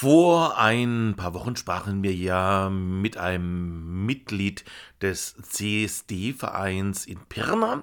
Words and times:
Vor 0.00 0.56
ein 0.56 1.12
paar 1.14 1.34
Wochen 1.34 1.56
sprachen 1.56 2.02
wir 2.02 2.14
ja 2.14 2.70
mit 2.70 3.18
einem 3.18 4.06
Mitglied 4.06 4.64
des 5.02 5.36
CSD-Vereins 5.42 7.04
in 7.04 7.18
Pirna, 7.28 7.82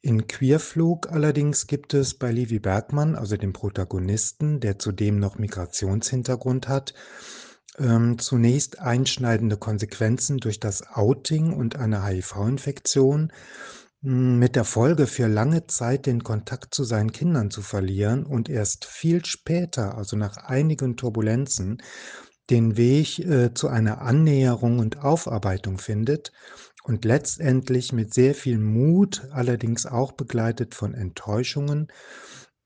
In 0.00 0.26
Queerflug 0.26 1.12
allerdings 1.12 1.68
gibt 1.68 1.94
es 1.94 2.14
bei 2.14 2.32
Levi 2.32 2.58
Bergmann, 2.58 3.14
also 3.14 3.36
dem 3.36 3.52
Protagonisten, 3.52 4.58
der 4.58 4.80
zudem 4.80 5.20
noch 5.20 5.38
Migrationshintergrund 5.38 6.66
hat, 6.66 6.92
ähm, 7.78 8.18
zunächst 8.18 8.80
einschneidende 8.80 9.56
Konsequenzen 9.56 10.38
durch 10.38 10.58
das 10.58 10.82
Outing 10.88 11.52
und 11.52 11.76
eine 11.76 12.04
HIV-Infektion, 12.04 13.32
hm, 14.02 14.40
mit 14.40 14.56
der 14.56 14.64
Folge, 14.64 15.06
für 15.06 15.28
lange 15.28 15.68
Zeit 15.68 16.06
den 16.06 16.24
Kontakt 16.24 16.74
zu 16.74 16.82
seinen 16.82 17.12
Kindern 17.12 17.52
zu 17.52 17.62
verlieren 17.62 18.26
und 18.26 18.48
erst 18.48 18.84
viel 18.84 19.24
später, 19.24 19.96
also 19.96 20.16
nach 20.16 20.36
einigen 20.36 20.96
Turbulenzen, 20.96 21.80
den 22.50 22.76
Weg 22.76 23.18
äh, 23.20 23.54
zu 23.54 23.68
einer 23.68 24.02
Annäherung 24.02 24.78
und 24.78 24.98
Aufarbeitung 24.98 25.78
findet 25.78 26.32
und 26.84 27.04
letztendlich 27.04 27.92
mit 27.92 28.12
sehr 28.12 28.34
viel 28.34 28.58
Mut, 28.58 29.28
allerdings 29.30 29.86
auch 29.86 30.12
begleitet 30.12 30.74
von 30.74 30.94
Enttäuschungen, 30.94 31.88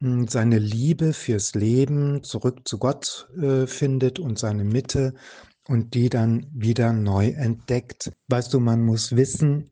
hm, 0.00 0.28
seine 0.28 0.58
Liebe 0.58 1.12
fürs 1.12 1.54
Leben 1.54 2.22
zurück 2.22 2.66
zu 2.66 2.78
Gott 2.78 3.28
äh, 3.40 3.66
findet 3.66 4.18
und 4.18 4.38
seine 4.38 4.64
Mitte 4.64 5.14
und 5.68 5.94
die 5.94 6.08
dann 6.08 6.46
wieder 6.52 6.92
neu 6.92 7.28
entdeckt. 7.28 8.12
Weißt 8.28 8.52
du, 8.54 8.60
man 8.60 8.82
muss 8.82 9.16
wissen, 9.16 9.70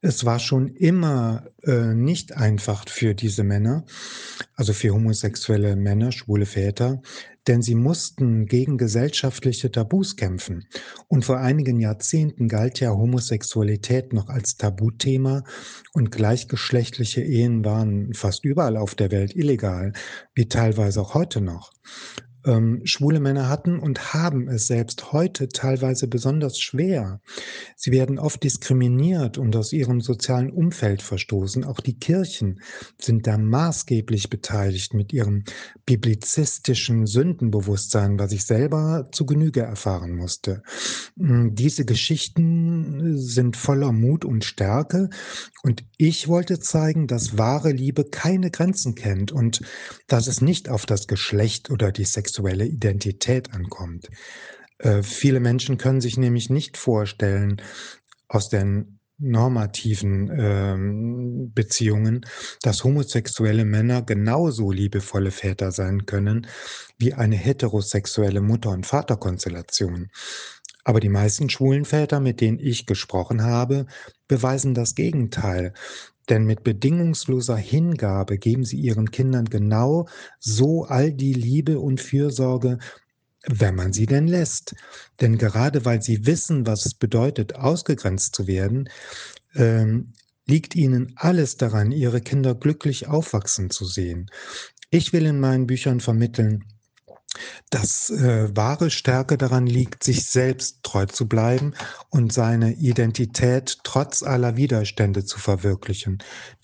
es 0.00 0.24
war 0.24 0.38
schon 0.38 0.68
immer 0.68 1.46
äh, 1.62 1.94
nicht 1.94 2.36
einfach 2.36 2.88
für 2.88 3.14
diese 3.14 3.44
Männer, 3.44 3.84
also 4.54 4.72
für 4.72 4.90
homosexuelle 4.90 5.76
Männer, 5.76 6.12
schwule 6.12 6.46
Väter, 6.46 7.02
denn 7.46 7.60
sie 7.62 7.74
mussten 7.74 8.46
gegen 8.46 8.78
gesellschaftliche 8.78 9.70
Tabus 9.70 10.16
kämpfen. 10.16 10.66
Und 11.08 11.24
vor 11.24 11.38
einigen 11.38 11.80
Jahrzehnten 11.80 12.48
galt 12.48 12.80
ja 12.80 12.90
Homosexualität 12.90 14.12
noch 14.12 14.28
als 14.28 14.56
Tabuthema 14.56 15.44
und 15.92 16.10
gleichgeschlechtliche 16.10 17.22
Ehen 17.22 17.64
waren 17.64 18.14
fast 18.14 18.44
überall 18.44 18.76
auf 18.76 18.94
der 18.94 19.10
Welt 19.10 19.36
illegal, 19.36 19.92
wie 20.34 20.48
teilweise 20.48 21.00
auch 21.00 21.14
heute 21.14 21.40
noch 21.40 21.72
ähm, 22.44 22.82
schwule 22.84 23.20
Männer 23.20 23.48
hatten 23.48 23.78
und 23.78 24.12
haben 24.12 24.48
es 24.48 24.66
selbst 24.66 25.12
heute 25.12 25.48
teilweise 25.48 26.08
besonders 26.08 26.60
schwer. 26.60 27.20
Sie 27.76 27.90
werden 27.90 28.18
oft 28.18 28.42
diskriminiert 28.42 29.38
und 29.38 29.56
aus 29.56 29.72
ihrem 29.72 30.00
sozialen 30.00 30.50
Umfeld 30.50 31.02
verstoßen. 31.02 31.64
Auch 31.64 31.80
die 31.80 31.98
Kirchen 31.98 32.60
sind 33.00 33.26
da 33.26 33.38
maßgeblich 33.38 34.30
beteiligt 34.30 34.94
mit 34.94 35.12
ihrem 35.12 35.44
biblizistischen 35.86 37.06
Sündenbewusstsein, 37.06 38.18
was 38.18 38.32
ich 38.32 38.44
selber 38.44 39.08
zu 39.12 39.26
Genüge 39.26 39.62
erfahren 39.62 40.14
musste. 40.14 40.62
Hm, 41.18 41.54
diese 41.54 41.84
Geschichten 41.84 43.16
sind 43.18 43.56
voller 43.56 43.92
Mut 43.92 44.24
und 44.24 44.44
Stärke 44.44 45.08
und 45.62 45.84
ich 45.96 46.28
wollte 46.28 46.58
zeigen, 46.58 47.06
dass 47.06 47.38
wahre 47.38 47.72
Liebe 47.72 48.04
keine 48.04 48.50
Grenzen 48.50 48.94
kennt 48.94 49.32
und 49.32 49.62
dass 50.08 50.26
es 50.26 50.40
nicht 50.40 50.68
auf 50.68 50.84
das 50.84 51.06
Geschlecht 51.06 51.70
oder 51.70 51.90
die 51.90 52.04
Sexualität 52.04 52.33
sexuelle 52.34 52.66
Identität 52.66 53.54
ankommt. 53.54 54.08
Äh, 54.78 55.02
viele 55.02 55.38
Menschen 55.38 55.78
können 55.78 56.00
sich 56.00 56.16
nämlich 56.16 56.50
nicht 56.50 56.76
vorstellen, 56.76 57.62
aus 58.26 58.48
den 58.48 58.98
normativen 59.18 60.32
ähm, 60.36 61.52
Beziehungen, 61.54 62.26
dass 62.62 62.82
homosexuelle 62.82 63.64
Männer 63.64 64.02
genauso 64.02 64.72
liebevolle 64.72 65.30
Väter 65.30 65.70
sein 65.70 66.06
können 66.06 66.48
wie 66.98 67.14
eine 67.14 67.36
heterosexuelle 67.36 68.40
Mutter- 68.40 68.70
und 68.70 68.86
Vaterkonstellation. 68.86 70.08
Aber 70.82 70.98
die 70.98 71.08
meisten 71.08 71.48
schwulen 71.48 71.84
Väter, 71.84 72.18
mit 72.18 72.40
denen 72.40 72.58
ich 72.58 72.86
gesprochen 72.86 73.42
habe, 73.44 73.86
beweisen 74.26 74.74
das 74.74 74.96
Gegenteil. 74.96 75.72
Denn 76.28 76.44
mit 76.44 76.64
bedingungsloser 76.64 77.56
Hingabe 77.56 78.38
geben 78.38 78.64
sie 78.64 78.78
ihren 78.78 79.10
Kindern 79.10 79.44
genau 79.44 80.08
so 80.38 80.84
all 80.84 81.12
die 81.12 81.34
Liebe 81.34 81.78
und 81.78 82.00
Fürsorge, 82.00 82.78
wenn 83.46 83.74
man 83.74 83.92
sie 83.92 84.06
denn 84.06 84.26
lässt. 84.26 84.74
Denn 85.20 85.36
gerade 85.36 85.84
weil 85.84 86.02
sie 86.02 86.26
wissen, 86.26 86.66
was 86.66 86.86
es 86.86 86.94
bedeutet, 86.94 87.56
ausgegrenzt 87.56 88.34
zu 88.34 88.46
werden, 88.46 88.88
ähm, 89.54 90.12
liegt 90.46 90.74
ihnen 90.74 91.12
alles 91.16 91.56
daran, 91.56 91.92
ihre 91.92 92.20
Kinder 92.20 92.54
glücklich 92.54 93.06
aufwachsen 93.06 93.70
zu 93.70 93.84
sehen. 93.84 94.30
Ich 94.90 95.12
will 95.12 95.26
in 95.26 95.40
meinen 95.40 95.66
Büchern 95.66 96.00
vermitteln, 96.00 96.64
dass 97.70 98.10
äh, 98.10 98.48
wahre 98.56 98.90
Stärke 98.90 99.36
daran 99.38 99.66
liegt, 99.66 100.04
sich 100.04 100.26
selbst 100.26 100.82
treu 100.82 101.06
zu 101.06 101.28
bleiben 101.28 101.74
und 102.10 102.32
seine 102.32 102.74
Identität 102.74 103.78
trotz 103.82 104.22
aller 104.22 104.56
Widerstände 104.56 105.24
zu 105.24 105.38
verwirklichen. 105.38 106.18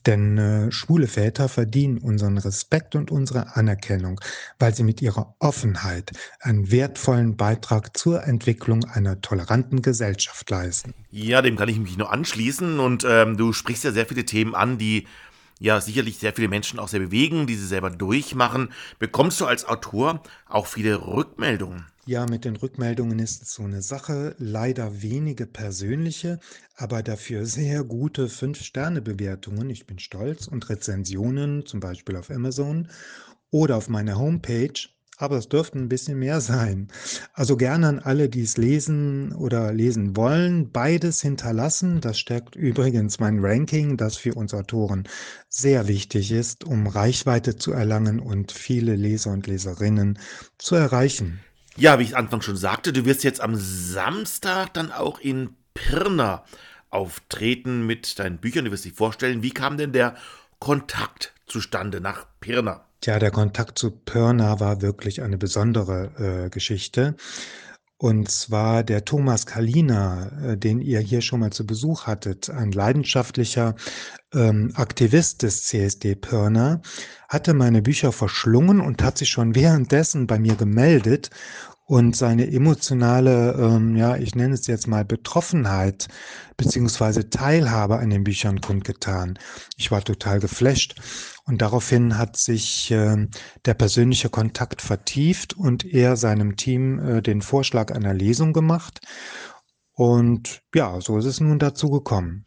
Denn 0.07 0.39
äh, 0.39 0.73
schwule 0.73 1.07
Väter 1.07 1.49
verdienen 1.49 1.99
unseren 1.99 2.39
Respekt 2.39 2.95
und 2.95 3.11
unsere 3.11 3.57
Anerkennung, 3.57 4.21
weil 4.59 4.75
sie 4.75 4.83
mit 4.83 5.03
ihrer 5.03 5.35
Offenheit 5.39 6.13
einen 6.41 6.71
wertvollen 6.71 7.37
Beitrag 7.37 7.97
zur 7.97 8.25
Entwicklung 8.25 8.85
einer 8.85 9.21
toleranten 9.21 9.83
Gesellschaft 9.83 10.49
leisten. 10.49 10.95
Ja, 11.11 11.43
dem 11.43 11.57
kann 11.57 11.69
ich 11.69 11.79
mich 11.79 11.99
nur 11.99 12.13
anschließen 12.13 12.81
und 12.81 13.05
ähm, 13.07 13.37
du 13.37 13.53
sprichst 13.53 13.85
ja 13.85 13.93
sehr 13.93 14.07
viele 14.07 14.25
Themen 14.25 14.55
an, 14.55 14.79
die 14.79 15.07
ja 15.61 15.81
sicherlich 15.81 16.19
sehr 16.19 16.33
viele 16.33 16.49
Menschen 16.49 16.81
auch 16.81 16.89
sehr 16.89 16.99
bewegen, 16.99 17.47
die 17.47 17.55
sie 17.55 17.67
selber 17.67 17.91
durchmachen. 17.91 18.73
Bekommst 18.99 19.41
du 19.41 19.47
als 19.47 19.65
Autor 19.65 20.23
auch 20.47 20.67
viele 20.67 21.07
Rückmeldungen? 21.07 21.87
Ja, 22.07 22.27
mit 22.27 22.45
den 22.45 22.57
Rückmeldungen 22.57 23.21
ist 23.21 23.43
es 23.43 23.55
so 23.55 23.63
eine 23.63 23.83
Sache. 23.83 24.35
Leider 24.39 25.03
wenige 25.03 25.47
persönliche, 25.47 26.41
aber 26.75 27.05
dafür 27.05 27.47
sehr 27.47 27.85
gute 27.85 28.29
Fünf-Sterne-Bewertungen. 28.29 29.71
Ich 29.71 29.87
bin 29.87 30.01
stolz 30.01 30.49
und 30.49 30.69
Rezensionen, 30.69 31.67
zum 31.67 31.79
Beispiel 31.79 32.17
auf 32.17 32.31
Amazon 32.31 32.89
oder 33.51 33.77
auf 33.77 33.89
meiner 33.89 34.19
Homepage 34.19 34.73
aber 35.21 35.37
es 35.37 35.49
dürften 35.49 35.81
ein 35.81 35.89
bisschen 35.89 36.19
mehr 36.19 36.41
sein. 36.41 36.89
Also 37.35 37.57
gerne 37.57 37.89
an 37.89 37.99
alle, 37.99 38.29
die 38.29 38.43
es 38.43 38.57
lesen 38.57 39.33
oder 39.33 39.73
lesen 39.73 40.17
wollen, 40.17 40.73
beides 40.73 41.21
hinterlassen. 41.21 42.01
Das 42.01 42.19
stärkt 42.19 42.57
übrigens 42.57 43.21
mein 43.21 43.39
Ranking, 43.41 43.97
das 43.97 44.17
für 44.17 44.35
uns 44.35 44.55
Autoren 44.55 45.05
sehr 45.49 45.89
wichtig 45.89 46.33
ist, 46.33 46.65
um 46.65 46.87
Reichweite 46.87 47.57
zu 47.57 47.73
erlangen 47.73 48.21
und 48.21 48.53
viele 48.53 48.97
Leser 48.97 49.33
und 49.33 49.47
Leserinnen 49.47 50.19
zu 50.59 50.75
erreichen. 50.75 51.41
Ja, 51.77 51.99
wie 51.99 52.05
ich 52.05 52.17
Anfang 52.17 52.43
schon 52.43 52.57
sagte, 52.57 52.93
du 52.93 53.05
wirst 53.05 53.25
jetzt 53.25 53.41
am 53.41 53.55
Samstag 53.57 54.75
dann 54.75 54.91
auch 54.91 55.21
in 55.21 55.51
Pirna 55.75 56.45
auftreten 56.91 57.87
mit 57.87 58.19
deinen 58.19 58.39
Büchern. 58.39 58.65
Du 58.65 58.71
wirst 58.71 58.85
dich 58.85 58.95
vorstellen, 58.95 59.43
wie 59.43 59.51
kam 59.51 59.77
denn 59.77 59.93
der 59.93 60.17
Kontakt 60.59 61.33
zustande 61.51 62.01
nach 62.01 62.27
Pirna? 62.41 62.87
Ja, 63.05 63.19
der 63.19 63.31
Kontakt 63.31 63.79
zu 63.79 63.91
Pirna 63.91 64.61
war 64.61 64.83
wirklich 64.83 65.23
eine 65.23 65.39
besondere 65.39 66.47
äh, 66.47 66.51
Geschichte. 66.51 67.17
Und 68.03 68.31
zwar 68.31 68.83
der 68.83 69.05
Thomas 69.05 69.45
Kalina, 69.45 70.31
äh, 70.43 70.57
den 70.57 70.81
ihr 70.81 71.01
hier 71.01 71.21
schon 71.21 71.41
mal 71.41 71.51
zu 71.51 71.67
Besuch 71.67 72.07
hattet, 72.07 72.49
ein 72.49 72.73
leidenschaftlicher 72.73 73.75
ähm, 74.33 74.73
Aktivist 74.75 75.43
des 75.43 75.67
CSD 75.67 76.15
Pirna, 76.15 76.81
hatte 77.29 77.53
meine 77.53 77.83
Bücher 77.83 78.13
verschlungen 78.13 78.81
und 78.81 79.03
hat 79.03 79.19
sich 79.19 79.29
schon 79.29 79.55
währenddessen 79.55 80.27
bei 80.27 80.39
mir 80.39 80.55
gemeldet 80.55 81.31
und 81.91 82.15
seine 82.15 82.47
emotionale, 82.47 83.55
ähm, 83.55 83.97
ja, 83.97 84.17
ich 84.17 84.37
nenne 84.37 84.55
es 84.55 84.69
jetzt 84.69 84.87
mal 84.87 85.05
Betroffenheit 85.05 86.07
beziehungsweise 86.57 87.31
Teilhabe 87.31 87.99
an 87.99 88.11
den 88.11 88.23
Büchern 88.23 88.61
kundgetan. 88.61 89.41
Ich 89.77 89.91
war 89.91 90.01
total 90.01 90.39
geflasht 90.39 90.95
und 91.47 91.61
daraufhin 91.63 92.17
hat 92.17 92.37
sich 92.37 92.93
äh, 92.93 93.27
der 93.65 93.75
persönliche 93.75 94.29
Kontakt 94.29 94.83
vertieft 94.83 95.55
und 95.55 95.85
er 95.85 96.15
seinem 96.15 96.55
Team 96.55 97.01
äh, 97.01 97.23
den 97.23 97.43
Vorschlag 97.43 97.91
einer 97.91 98.15
Lesung 98.15 98.53
gemacht. 98.53 99.01
Und 99.93 100.63
ja, 100.73 101.01
so 101.01 101.19
ist 101.19 101.25
es 101.25 101.41
nun 101.41 101.59
dazu 101.59 101.91
gekommen. 101.91 102.47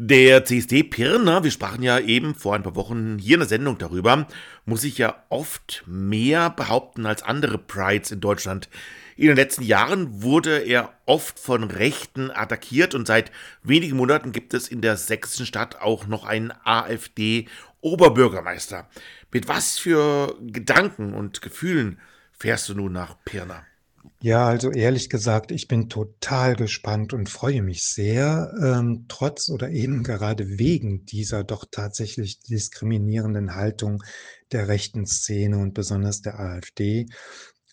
Der 0.00 0.44
CSD 0.44 0.84
Pirna, 0.84 1.42
wir 1.42 1.50
sprachen 1.50 1.82
ja 1.82 1.98
eben 1.98 2.36
vor 2.36 2.54
ein 2.54 2.62
paar 2.62 2.76
Wochen 2.76 3.18
hier 3.18 3.34
in 3.34 3.40
der 3.40 3.48
Sendung 3.48 3.78
darüber, 3.78 4.28
muss 4.64 4.82
sich 4.82 4.96
ja 4.96 5.24
oft 5.28 5.82
mehr 5.86 6.50
behaupten 6.50 7.04
als 7.04 7.24
andere 7.24 7.58
Prides 7.58 8.12
in 8.12 8.20
Deutschland. 8.20 8.68
In 9.16 9.26
den 9.26 9.34
letzten 9.34 9.64
Jahren 9.64 10.22
wurde 10.22 10.58
er 10.58 10.92
oft 11.04 11.40
von 11.40 11.64
Rechten 11.64 12.30
attackiert 12.30 12.94
und 12.94 13.08
seit 13.08 13.32
wenigen 13.64 13.96
Monaten 13.96 14.30
gibt 14.30 14.54
es 14.54 14.68
in 14.68 14.82
der 14.82 14.96
sächsischen 14.96 15.46
Stadt 15.46 15.80
auch 15.80 16.06
noch 16.06 16.24
einen 16.24 16.52
AfD-Oberbürgermeister. 16.62 18.88
Mit 19.32 19.48
was 19.48 19.80
für 19.80 20.36
Gedanken 20.40 21.12
und 21.12 21.42
Gefühlen 21.42 21.98
fährst 22.30 22.68
du 22.68 22.76
nun 22.76 22.92
nach 22.92 23.16
Pirna? 23.24 23.67
Ja, 24.20 24.46
also 24.48 24.70
ehrlich 24.72 25.10
gesagt, 25.10 25.52
ich 25.52 25.68
bin 25.68 25.88
total 25.88 26.56
gespannt 26.56 27.12
und 27.12 27.28
freue 27.28 27.62
mich 27.62 27.82
sehr, 27.84 28.52
ähm, 28.60 29.06
trotz 29.08 29.48
oder 29.48 29.70
eben 29.70 30.02
gerade 30.02 30.58
wegen 30.58 31.04
dieser 31.04 31.44
doch 31.44 31.64
tatsächlich 31.70 32.40
diskriminierenden 32.40 33.54
Haltung 33.54 34.02
der 34.50 34.66
rechten 34.68 35.06
Szene 35.06 35.58
und 35.58 35.74
besonders 35.74 36.20
der 36.20 36.40
AfD, 36.40 37.06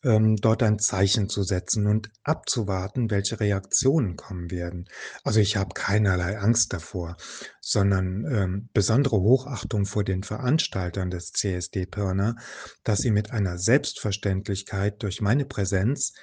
ähm, 0.06 0.38
dort 0.38 0.64
ein 0.64 0.80
Zeichen 0.80 1.28
zu 1.28 1.44
setzen 1.44 1.88
und 1.88 2.10
abzuwarten, 2.24 3.10
welche 3.10 3.40
Reaktionen 3.40 4.16
kommen 4.16 4.52
werden. 4.52 4.88
Also 5.24 5.40
ich 5.40 5.58
habe 5.58 5.74
keinerlei 5.74 6.38
Angst 6.38 6.72
davor, 6.72 7.18
sondern 7.60 8.26
ähm, 8.32 8.70
besondere 8.74 9.18
Hochachtung 9.20 9.86
vor 9.86 10.04
den 10.04 10.24
Veranstaltern 10.24 11.10
des 11.10 11.32
CSD 11.32 11.86
Pirna, 11.88 12.36
dass 12.84 13.00
sie 13.00 13.12
mit 13.12 13.32
einer 13.32 13.58
Selbstverständlichkeit 13.58 15.02
durch 15.04 15.22
meine 15.22 15.46
Präsenz 15.46 16.14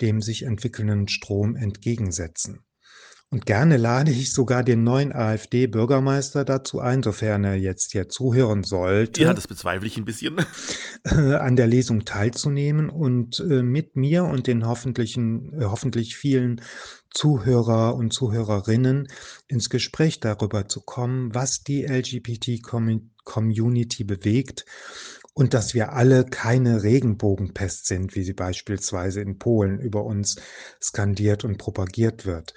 dem 0.00 0.22
sich 0.22 0.44
entwickelnden 0.44 1.08
Strom 1.08 1.56
entgegensetzen. 1.56 2.64
Und 3.30 3.44
gerne 3.44 3.76
lade 3.76 4.10
ich 4.10 4.32
sogar 4.32 4.64
den 4.64 4.84
neuen 4.84 5.12
AfD-Bürgermeister 5.12 6.46
dazu 6.46 6.80
ein, 6.80 7.02
sofern 7.02 7.44
er 7.44 7.56
jetzt 7.56 7.92
hier 7.92 8.08
zuhören 8.08 8.64
sollte. 8.64 9.20
Ja, 9.20 9.34
das 9.34 9.46
bezweifle 9.46 9.86
ich 9.86 9.98
ein 9.98 10.06
bisschen. 10.06 10.36
an 11.04 11.56
der 11.56 11.66
Lesung 11.66 12.06
teilzunehmen 12.06 12.88
und 12.88 13.40
äh, 13.40 13.62
mit 13.62 13.96
mir 13.96 14.24
und 14.24 14.46
den 14.46 14.66
hoffentlichen, 14.66 15.52
äh, 15.60 15.64
hoffentlich 15.64 16.16
vielen 16.16 16.62
Zuhörer 17.10 17.96
und 17.96 18.14
Zuhörerinnen 18.14 19.08
ins 19.46 19.68
Gespräch 19.68 20.20
darüber 20.20 20.66
zu 20.66 20.80
kommen, 20.80 21.34
was 21.34 21.62
die 21.62 21.84
LGBT-Community 21.84 24.04
bewegt 24.04 24.64
und 25.34 25.52
dass 25.54 25.74
wir 25.74 25.92
alle 25.92 26.24
keine 26.24 26.82
Regenbogenpest 26.82 27.86
sind, 27.86 28.16
wie 28.16 28.24
sie 28.24 28.32
beispielsweise 28.32 29.20
in 29.20 29.38
Polen 29.38 29.78
über 29.78 30.02
uns 30.04 30.40
skandiert 30.82 31.44
und 31.44 31.58
propagiert 31.58 32.26
wird. 32.26 32.54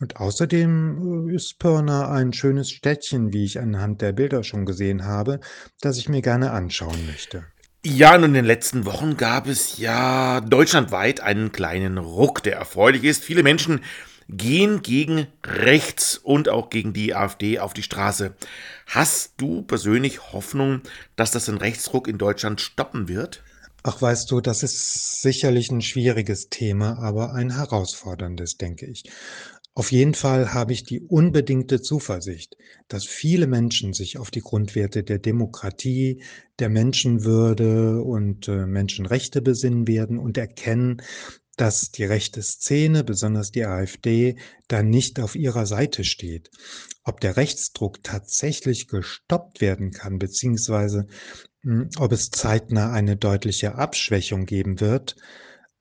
Und 0.00 0.16
außerdem 0.16 1.28
äh, 1.28 1.34
ist 1.34 1.58
Pirna 1.58 2.10
ein 2.10 2.32
schönes 2.32 2.70
Städtchen, 2.70 3.32
wie 3.32 3.44
ich 3.44 3.60
anhand 3.60 4.00
der 4.00 4.12
Bilder 4.12 4.42
schon 4.42 4.64
gesehen 4.64 5.04
habe, 5.04 5.40
das 5.80 5.98
ich 5.98 6.08
mir 6.08 6.22
gerne 6.22 6.52
anschauen 6.52 7.06
möchte. 7.06 7.44
Ja, 7.84 8.14
und 8.14 8.24
in 8.24 8.34
den 8.34 8.44
letzten 8.44 8.84
Wochen 8.84 9.16
gab 9.16 9.46
es 9.46 9.78
ja 9.78 10.40
deutschlandweit 10.40 11.20
einen 11.20 11.52
kleinen 11.52 11.96
Ruck, 11.98 12.42
der 12.42 12.56
erfreulich 12.56 13.04
ist. 13.04 13.24
Viele 13.24 13.42
Menschen 13.42 13.80
gehen 14.28 14.82
gegen 14.82 15.26
rechts 15.44 16.16
und 16.18 16.48
auch 16.48 16.70
gegen 16.70 16.92
die 16.92 17.14
AfD 17.14 17.58
auf 17.58 17.72
die 17.72 17.82
Straße. 17.82 18.34
Hast 18.86 19.34
du 19.38 19.62
persönlich 19.62 20.32
Hoffnung, 20.32 20.82
dass 21.16 21.30
das 21.30 21.46
den 21.46 21.56
Rechtsruck 21.56 22.06
in 22.06 22.18
Deutschland 22.18 22.60
stoppen 22.60 23.08
wird? 23.08 23.42
Ach, 23.82 24.00
weißt 24.00 24.30
du, 24.30 24.42
das 24.42 24.62
ist 24.62 25.22
sicherlich 25.22 25.70
ein 25.70 25.80
schwieriges 25.80 26.50
Thema, 26.50 26.98
aber 26.98 27.32
ein 27.32 27.56
herausforderndes, 27.56 28.58
denke 28.58 28.84
ich. 28.86 29.04
Auf 29.80 29.92
jeden 29.92 30.12
Fall 30.12 30.52
habe 30.52 30.74
ich 30.74 30.84
die 30.84 31.00
unbedingte 31.00 31.80
Zuversicht, 31.80 32.58
dass 32.88 33.06
viele 33.06 33.46
Menschen 33.46 33.94
sich 33.94 34.18
auf 34.18 34.30
die 34.30 34.42
Grundwerte 34.42 35.02
der 35.02 35.18
Demokratie, 35.18 36.22
der 36.58 36.68
Menschenwürde 36.68 38.02
und 38.02 38.46
äh, 38.46 38.66
Menschenrechte 38.66 39.40
besinnen 39.40 39.88
werden 39.88 40.18
und 40.18 40.36
erkennen, 40.36 41.00
dass 41.56 41.92
die 41.92 42.04
rechte 42.04 42.42
Szene, 42.42 43.04
besonders 43.04 43.52
die 43.52 43.64
AfD, 43.64 44.36
da 44.68 44.82
nicht 44.82 45.18
auf 45.18 45.34
ihrer 45.34 45.64
Seite 45.64 46.04
steht. 46.04 46.50
Ob 47.02 47.22
der 47.22 47.38
Rechtsdruck 47.38 48.02
tatsächlich 48.02 48.86
gestoppt 48.86 49.62
werden 49.62 49.92
kann, 49.92 50.18
beziehungsweise 50.18 51.06
hm, 51.62 51.88
ob 51.96 52.12
es 52.12 52.28
zeitnah 52.30 52.92
eine 52.92 53.16
deutliche 53.16 53.76
Abschwächung 53.76 54.44
geben 54.44 54.78
wird, 54.78 55.16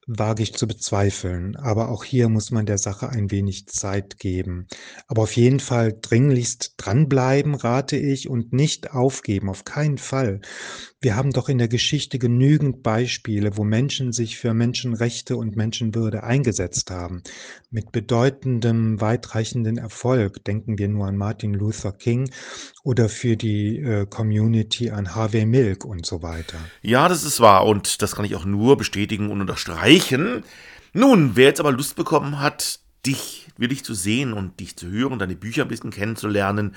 wage 0.09 0.41
ich 0.41 0.53
zu 0.55 0.67
bezweifeln. 0.67 1.55
Aber 1.55 1.89
auch 1.89 2.03
hier 2.03 2.29
muss 2.29 2.49
man 2.49 2.65
der 2.65 2.79
Sache 2.79 3.09
ein 3.09 3.29
wenig 3.29 3.67
Zeit 3.67 4.17
geben. 4.17 4.67
Aber 5.07 5.21
auf 5.21 5.35
jeden 5.35 5.59
Fall 5.59 5.95
dringlichst 6.01 6.73
dranbleiben, 6.77 7.53
rate 7.53 7.95
ich, 7.95 8.27
und 8.27 8.51
nicht 8.51 8.91
aufgeben, 8.91 9.49
auf 9.49 9.65
keinen 9.65 9.99
Fall. 9.99 10.41
Wir 11.01 11.15
haben 11.15 11.31
doch 11.31 11.47
in 11.47 11.59
der 11.59 11.69
Geschichte 11.69 12.19
genügend 12.19 12.83
Beispiele, 12.83 13.55
wo 13.55 13.63
Menschen 13.63 14.11
sich 14.11 14.37
für 14.37 14.53
Menschenrechte 14.53 15.37
und 15.37 15.55
Menschenwürde 15.55 16.23
eingesetzt 16.23 16.91
haben. 16.91 17.21
Mit 17.69 17.91
bedeutendem, 17.91 18.99
weitreichenden 18.99 19.77
Erfolg. 19.77 20.43
Denken 20.43 20.77
wir 20.77 20.89
nur 20.89 21.07
an 21.07 21.15
Martin 21.15 21.53
Luther 21.53 21.93
King 21.93 22.29
oder 22.83 23.09
für 23.09 23.35
die 23.35 23.79
äh, 23.79 24.05
Community 24.05 24.89
an 24.91 25.15
Harvey 25.15 25.45
Milk 25.45 25.85
und 25.85 26.05
so 26.05 26.21
weiter. 26.21 26.57
Ja, 26.81 27.09
das 27.09 27.23
ist 27.23 27.39
wahr 27.39 27.65
und 27.65 28.01
das 28.01 28.15
kann 28.15 28.25
ich 28.25 28.35
auch 28.35 28.45
nur 28.45 28.77
bestätigen 28.77 29.29
und 29.29 29.41
unterstreichen. 29.41 30.43
Nun, 30.93 31.35
wer 31.35 31.47
jetzt 31.47 31.59
aber 31.59 31.71
Lust 31.71 31.95
bekommen 31.95 32.39
hat, 32.39 32.79
dich 33.05 33.47
wirklich 33.57 33.83
zu 33.83 33.93
sehen 33.93 34.33
und 34.33 34.59
dich 34.59 34.75
zu 34.75 34.89
hören, 34.89 35.19
deine 35.19 35.35
Bücher 35.35 35.63
ein 35.63 35.67
bisschen 35.67 35.91
kennenzulernen, 35.91 36.75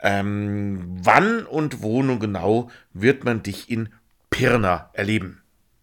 ähm, 0.00 0.98
wann 1.02 1.44
und 1.44 1.82
wo 1.82 2.02
nun 2.02 2.20
genau 2.20 2.70
wird 2.92 3.24
man 3.24 3.42
dich 3.42 3.70
in 3.70 3.88
Pirna 4.30 4.90
erleben? 4.92 5.42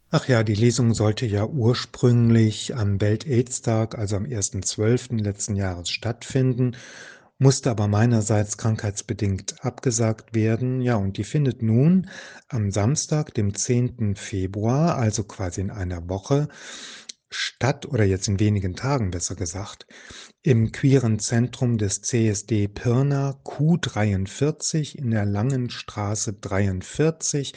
Ach 0.10 0.28
ja, 0.28 0.44
die 0.44 0.56
Lesung 0.56 0.94
sollte 0.94 1.26
ja 1.26 1.46
ursprünglich 1.46 2.76
am 2.76 3.02
Welt-Aids-Tag, 3.02 3.98
also 3.98 4.16
am 4.16 4.24
1.12. 4.24 5.22
letzten 5.22 5.56
Jahres 5.56 5.90
stattfinden 5.90 6.78
musste 7.40 7.70
aber 7.70 7.88
meinerseits 7.88 8.58
krankheitsbedingt 8.58 9.64
abgesagt 9.64 10.34
werden. 10.34 10.82
Ja, 10.82 10.96
und 10.96 11.18
die 11.18 11.24
findet 11.24 11.62
nun 11.62 12.10
am 12.48 12.72
Samstag, 12.72 13.34
dem 13.34 13.54
10. 13.54 14.16
Februar, 14.16 14.98
also 14.98 15.24
quasi 15.24 15.62
in 15.62 15.72
einer 15.72 16.10
Woche, 16.10 16.48
statt 17.30 17.86
oder 17.86 18.06
jetzt 18.06 18.28
in 18.28 18.40
wenigen 18.40 18.76
Tagen 18.76 19.12
besser 19.12 19.36
gesagt, 19.36 19.86
im 20.44 20.72
queeren 20.72 21.20
Zentrum 21.20 21.78
des 21.78 22.02
CSD 22.02 22.68
Pirna 22.70 23.40
Q43 23.44 24.96
in 24.96 25.12
der 25.12 25.26
Langen 25.26 25.70
Straße 25.70 26.34
43 26.34 27.54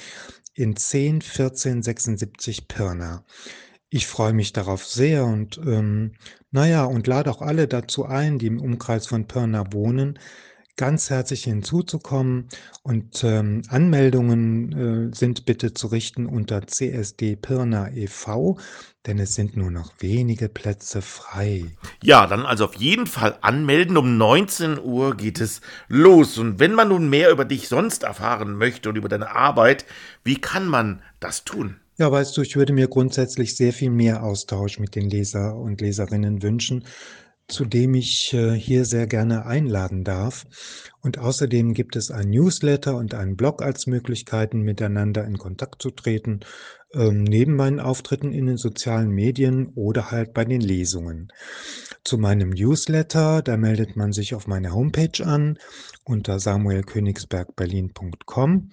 in 0.55 0.77
10 0.77 1.23
14 1.23 1.83
76 1.83 2.69
Pirna. 2.69 3.25
Ich 3.93 4.07
freue 4.07 4.33
mich 4.33 4.53
darauf 4.53 4.87
sehr 4.87 5.25
und, 5.25 5.59
ähm, 5.67 6.13
na 6.53 6.69
ja, 6.69 6.85
und 6.85 7.09
lade 7.09 7.29
auch 7.29 7.43
alle 7.43 7.67
dazu 7.67 8.07
ein, 8.07 8.39
die 8.39 8.47
im 8.47 8.61
Umkreis 8.61 9.09
von 9.09 9.27
Pirna 9.27 9.73
wohnen, 9.73 10.17
ganz 10.77 11.11
herzlich 11.11 11.43
hinzuzukommen 11.43 12.49
und 12.85 13.25
ähm, 13.25 13.63
Anmeldungen 13.69 15.11
äh, 15.11 15.15
sind 15.15 15.45
bitte 15.45 15.75
zu 15.75 15.89
richten 15.89 16.27
unter 16.27 16.69
CSD 16.69 17.35
Pirna 17.35 17.91
e.V., 17.91 18.59
denn 19.07 19.19
es 19.19 19.35
sind 19.35 19.57
nur 19.57 19.73
noch 19.73 19.93
wenige 19.99 20.49
Plätze 20.49 21.03
frei. 21.03 21.65
Ja, 22.01 22.29
dann 22.29 22.47
also 22.47 22.67
auf 22.67 22.75
jeden 22.77 23.09
Fall 23.09 23.39
anmelden. 23.41 23.97
Um 23.97 24.19
19 24.19 24.79
Uhr 24.79 25.17
geht 25.17 25.41
es 25.41 25.63
los. 25.89 26.39
Und 26.39 26.61
wenn 26.61 26.75
man 26.75 26.89
nun 26.89 27.11
mehr 27.11 27.31
über 27.31 27.45
dich 27.45 27.67
sonst 27.67 28.05
erfahren 28.05 28.55
möchte 28.57 28.91
und 28.91 28.97
über 28.97 29.09
deine 29.09 29.35
Arbeit, 29.35 29.85
wie 30.23 30.37
kann 30.37 30.69
man 30.69 31.03
das 31.19 31.45
tun? 31.45 31.81
Ja, 32.01 32.11
weißt 32.11 32.35
du, 32.35 32.41
ich 32.41 32.57
würde 32.57 32.73
mir 32.73 32.89
grundsätzlich 32.89 33.55
sehr 33.55 33.75
viel 33.75 33.91
mehr 33.91 34.23
Austausch 34.23 34.79
mit 34.79 34.95
den 34.95 35.11
Leser 35.11 35.55
und 35.55 35.83
Leserinnen 35.83 36.43
wünschen, 36.43 36.87
zu 37.47 37.67
dem 37.67 37.93
ich 37.93 38.33
äh, 38.33 38.55
hier 38.55 38.87
sehr 38.87 39.07
gerne 39.07 39.45
einladen 39.45 40.03
darf. 40.03 40.47
Und 41.03 41.19
außerdem 41.19 41.75
gibt 41.75 41.97
es 41.97 42.11
ein 42.11 42.31
Newsletter 42.31 42.97
und 42.97 43.13
einen 43.13 43.37
Blog 43.37 43.61
als 43.61 43.87
Möglichkeiten, 43.87 44.63
miteinander 44.63 45.27
in 45.27 45.37
Kontakt 45.37 45.83
zu 45.83 45.91
treten, 45.91 46.41
ähm, 46.95 47.23
neben 47.23 47.55
meinen 47.55 47.81
Auftritten 47.81 48.33
in 48.33 48.47
den 48.47 48.57
sozialen 48.57 49.11
Medien 49.11 49.69
oder 49.75 50.11
halt 50.11 50.33
bei 50.33 50.47
den 50.47 50.63
Lesungen. 50.63 51.29
Zu 52.03 52.17
meinem 52.17 52.49
Newsletter, 52.49 53.43
da 53.43 53.59
meldet 53.59 53.95
man 53.95 54.13
sich 54.13 54.35
auf 54.35 54.47
meine 54.47 54.73
Homepage 54.73 55.23
an 55.23 55.59
unter 56.05 56.39
samuelkönigsbergberlin.com 56.39 58.71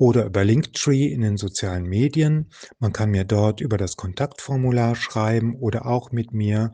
oder 0.00 0.24
über 0.24 0.44
Linktree 0.44 1.12
in 1.12 1.20
den 1.20 1.36
sozialen 1.36 1.84
Medien. 1.84 2.50
Man 2.78 2.94
kann 2.94 3.10
mir 3.10 3.24
dort 3.24 3.60
über 3.60 3.76
das 3.76 3.96
Kontaktformular 3.96 4.96
schreiben 4.96 5.56
oder 5.56 5.84
auch 5.84 6.10
mit 6.10 6.32
mir 6.32 6.72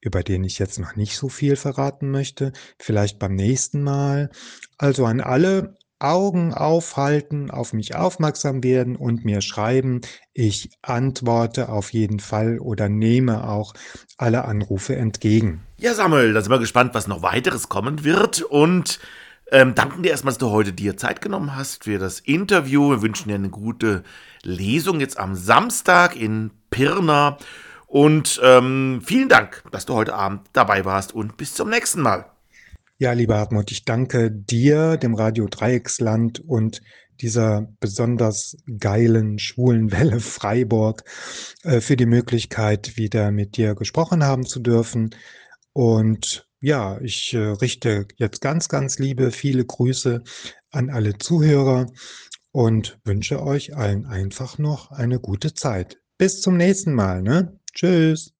über 0.00 0.22
den 0.22 0.44
ich 0.44 0.58
jetzt 0.58 0.78
noch 0.78 0.96
nicht 0.96 1.16
so 1.16 1.28
viel 1.28 1.56
verraten 1.56 2.10
möchte. 2.10 2.52
Vielleicht 2.78 3.18
beim 3.18 3.34
nächsten 3.34 3.82
Mal. 3.82 4.30
Also 4.76 5.06
an 5.06 5.20
alle 5.20 5.77
Augen 6.00 6.54
aufhalten, 6.54 7.50
auf 7.50 7.72
mich 7.72 7.94
aufmerksam 7.94 8.62
werden 8.62 8.96
und 8.96 9.24
mir 9.24 9.40
schreiben. 9.40 10.00
Ich 10.32 10.70
antworte 10.82 11.68
auf 11.68 11.92
jeden 11.92 12.20
Fall 12.20 12.58
oder 12.58 12.88
nehme 12.88 13.48
auch 13.48 13.74
alle 14.16 14.44
Anrufe 14.44 14.96
entgegen. 14.96 15.62
Ja, 15.78 15.94
Samuel, 15.94 16.32
da 16.32 16.40
sind 16.40 16.52
wir 16.52 16.58
gespannt, 16.58 16.94
was 16.94 17.06
noch 17.06 17.22
weiteres 17.22 17.68
kommen 17.68 18.04
wird 18.04 18.42
und 18.42 19.00
ähm, 19.50 19.74
danken 19.74 20.02
dir 20.02 20.10
erstmal, 20.10 20.32
dass 20.32 20.38
du 20.38 20.50
heute 20.50 20.72
dir 20.72 20.96
Zeit 20.96 21.20
genommen 21.20 21.56
hast 21.56 21.84
für 21.84 21.98
das 21.98 22.20
Interview. 22.20 22.90
Wir 22.90 23.02
wünschen 23.02 23.28
dir 23.28 23.36
eine 23.36 23.48
gute 23.48 24.02
Lesung 24.42 25.00
jetzt 25.00 25.18
am 25.18 25.34
Samstag 25.34 26.16
in 26.16 26.50
Pirna. 26.70 27.38
Und 27.86 28.38
ähm, 28.44 29.00
vielen 29.02 29.30
Dank, 29.30 29.64
dass 29.72 29.86
du 29.86 29.94
heute 29.94 30.14
Abend 30.14 30.42
dabei 30.52 30.84
warst 30.84 31.14
und 31.14 31.38
bis 31.38 31.54
zum 31.54 31.70
nächsten 31.70 32.02
Mal. 32.02 32.26
Ja, 33.00 33.12
lieber 33.12 33.36
Hartmut, 33.38 33.70
ich 33.70 33.84
danke 33.84 34.28
dir, 34.32 34.96
dem 34.96 35.14
Radio 35.14 35.46
Dreiecksland 35.46 36.40
und 36.40 36.82
dieser 37.20 37.72
besonders 37.78 38.56
geilen 38.80 39.38
schwulen 39.38 39.92
Welle 39.92 40.18
Freiburg 40.18 41.04
äh, 41.62 41.80
für 41.80 41.96
die 41.96 42.06
Möglichkeit, 42.06 42.96
wieder 42.96 43.30
mit 43.30 43.56
dir 43.56 43.76
gesprochen 43.76 44.24
haben 44.24 44.46
zu 44.46 44.58
dürfen. 44.58 45.14
Und 45.72 46.48
ja, 46.60 47.00
ich 47.00 47.34
äh, 47.34 47.38
richte 47.38 48.08
jetzt 48.16 48.40
ganz, 48.40 48.68
ganz 48.68 48.98
liebe, 48.98 49.30
viele 49.30 49.64
Grüße 49.64 50.24
an 50.72 50.90
alle 50.90 51.18
Zuhörer 51.18 51.86
und 52.50 52.98
wünsche 53.04 53.40
euch 53.40 53.76
allen 53.76 54.06
einfach 54.06 54.58
noch 54.58 54.90
eine 54.90 55.20
gute 55.20 55.54
Zeit. 55.54 56.00
Bis 56.18 56.40
zum 56.40 56.56
nächsten 56.56 56.94
Mal, 56.94 57.22
ne? 57.22 57.60
Tschüss. 57.72 58.37